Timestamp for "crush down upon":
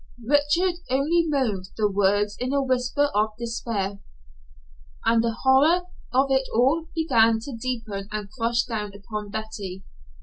8.31-9.29